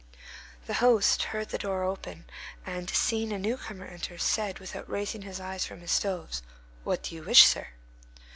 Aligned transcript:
The 0.65 0.73
host, 0.81 1.25
hearing 1.25 1.45
the 1.51 1.59
door 1.59 1.83
open 1.83 2.25
and 2.65 2.89
seeing 2.89 3.31
a 3.31 3.37
newcomer 3.37 3.85
enter, 3.85 4.17
said, 4.17 4.57
without 4.57 4.89
raising 4.89 5.21
his 5.21 5.39
eyes 5.39 5.63
from 5.63 5.81
his 5.81 5.91
stoves:— 5.91 6.41
"What 6.83 7.03
do 7.03 7.13
you 7.13 7.21
wish, 7.21 7.43
sir?" 7.43 7.67